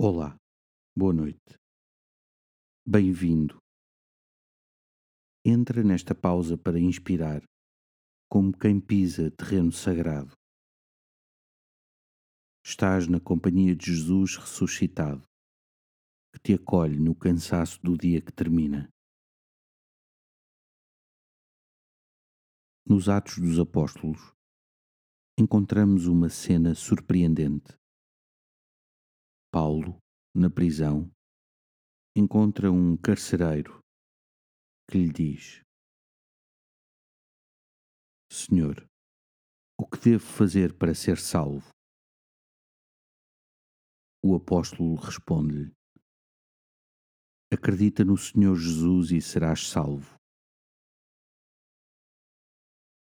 [0.00, 0.38] Olá,
[0.96, 1.58] boa noite.
[2.86, 3.58] Bem-vindo.
[5.44, 7.42] Entra nesta pausa para inspirar,
[8.30, 10.30] como quem pisa terreno sagrado.
[12.64, 15.24] Estás na companhia de Jesus ressuscitado,
[16.32, 18.88] que te acolhe no cansaço do dia que termina.
[22.86, 24.32] Nos Atos dos Apóstolos,
[25.36, 27.77] encontramos uma cena surpreendente.
[29.60, 30.00] Paulo,
[30.32, 31.10] na prisão,
[32.16, 33.80] encontra um carcereiro
[34.88, 35.62] que lhe diz:
[38.30, 38.88] Senhor,
[39.76, 41.68] o que devo fazer para ser salvo?
[44.24, 45.72] O apóstolo responde-lhe:
[47.52, 50.14] Acredita no Senhor Jesus e serás salvo.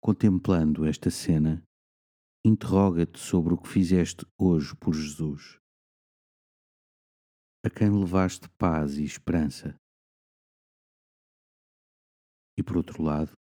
[0.02, 1.62] Contemplando esta cena,
[2.44, 5.61] interroga-te sobre o que fizeste hoje por Jesus
[7.64, 9.78] a quem levaste paz e esperança.
[12.58, 13.32] E por outro lado,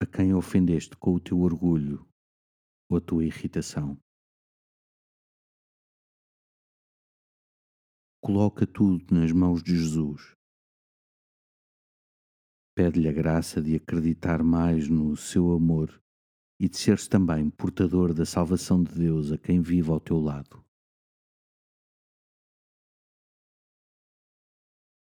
[0.00, 2.08] a quem ofendeste com o teu orgulho
[2.88, 3.98] ou a tua irritação.
[8.22, 10.36] Coloca tudo nas mãos de Jesus.
[12.76, 16.00] Pede-lhe a graça de acreditar mais no seu amor
[16.60, 20.61] e de seres também portador da salvação de Deus a quem vive ao teu lado.